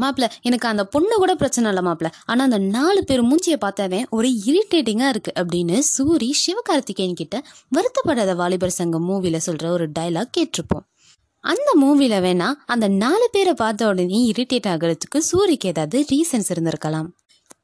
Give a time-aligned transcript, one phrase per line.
[0.00, 4.28] மாப்பிள்ள எனக்கு அந்த பொண்ணு கூட பிரச்சனை இல்லை மாப்பிள்ள ஆனால் அந்த நாலு பேர் மூஞ்சியை பார்த்தாவே ஒரு
[4.46, 7.36] இரிட்டேட்டிங்காக இருக்குது அப்படின்னு சூரி சிவகார்த்திகேயன் கிட்ட
[7.76, 10.84] வருத்தப்படாத வாலிபர் சங்கம் மூவியில் சொல்கிற ஒரு டைலாக் கேட்டிருப்போம்.
[11.44, 17.08] அந்த மூவியில் வேணா அந்த நாலு பேரை பார்த்த உடனே இரிட்டேட் ஆகிறதுக்கு சூரிக்கு ஏதாவது ரீசன்ஸ் இருந்திருக்கலாம்.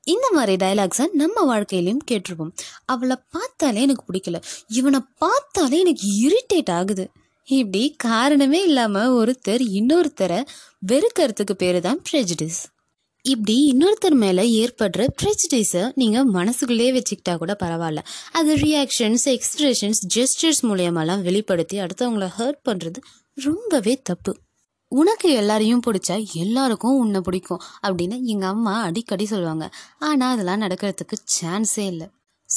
[0.05, 2.53] இந்த மாதிரி டைலாக்ஸை நம்ம வாழ்க்கையிலையும் கேட்டிருப்போம்.
[2.85, 4.39] அவளை பார்த்தாலே எனக்கு பிடிக்கல.
[4.69, 7.05] இவனை பார்த்தாலே எனக்கு இரிட்டேட் ஆகுது.
[7.49, 10.39] இப்படி காரணமே இல்லாமல் ஒருத்தர் இன்னொருத்தரை
[10.87, 12.61] வெறுக்கிறதுக்கு பேர் தான் ப்ரெஜிடிஸ்
[13.25, 17.99] இப்படி இன்னொருத்தர் மேலே ஏற்படுற ப்ரெஜிடிஸை நீங்கள் மனசுக்குள்ளேயே வச்சுக்கிட்டா கூட பரவாயில்ல.
[18.33, 23.01] அது ரியாக்ஷன்ஸ் எக்ஸ்பிரஷன்ஸ் ஜெஸ்டர்ஸ் மூலியமாலாம் வெளிப்படுத்தி அடுத்தவங்கள ஹர்ட் பண்ணுறது
[23.37, 24.35] ரொம்பவே தப்பு.
[24.89, 29.69] உனக்கு எல்லாரையும் பிடிச்சா எல்லாருக்கும் உன்னை பிடிக்கும் அப்படின்னு எங்கள் அம்மா அடிக்கடி சொல்லுவாங்க.
[29.99, 32.07] ஆனால் அதெல்லாம் நடக்கிறதுக்கு சான்ஸே இல்லை.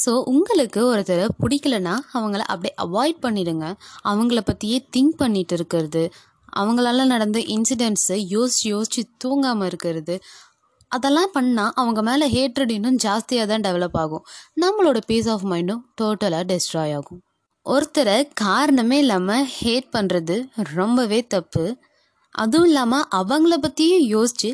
[0.00, 3.66] ஸோ உங்களுக்கு ஒருத்தரை பிடிக்கலனா அவங்கள அப்படியே அவாய்ட் பண்ணிடுங்க.
[4.10, 6.02] அவங்கள பற்றியே திங்க் பண்ணிட்டு இருக்கிறது.
[6.56, 10.14] அவங்களால நடந்த இன்சிடென்ட்ஸை யோசிச்சு யோசிச்சு தூங்காமல் இருக்கிறது.
[10.92, 14.24] அதெல்லாம் பண்ணால் அவங்க மேலே ஹேட்ரட் இன்னும் ஜாஸ்தியாக தான் டெவலப் ஆகும்.
[14.60, 17.20] நம்மளோட பீஸ் ஆஃப் மைண்டும் டோட்டலாக டெஸ்ட்ராய் ஆகும்.
[17.66, 20.36] ஒருத்தரை காரணமே இல்லாமல் ஹேட் பண்ணுறது
[20.74, 21.64] ரொம்பவே தப்பு.
[22.34, 24.50] அதுவும் இல்லாமல் அவங்கள பற்றியும் யோசித்து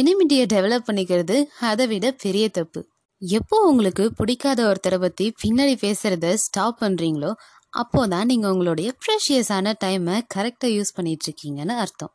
[0.00, 1.36] எனிமிட்டியை டெவலப் பண்ணிக்கிறது
[1.70, 2.80] அதை விட பெரிய தப்பு.
[3.22, 7.34] எப்போ உங்களுக்கு பிடிக்காத ஒருத்தரை பற்றி பின்னாடி பேசுகிறத ஸ்டாப் பண்ணுறீங்களோ
[7.70, 12.12] அப்போ தான் நீங்கள் உங்களுடைய ப்ரெஷியஸான டைமை கரெக்டாக யூஸ் பண்ணிகிட்ருக்கீங்கன்னு அர்த்தம்.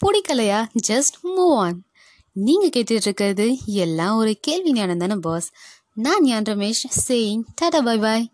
[0.00, 0.66] பிடிக்கலையா?
[0.88, 1.84] ஜஸ்ட் மூவ் ஆன்
[2.32, 5.52] நீங்கள் கேட்டுட்ருக்கிறது எல்லாம் ஒரு கேள்வி ஞானம் தானே பாஸ்
[5.92, 8.30] நான் ஞான் Ramesh saying tata bye bye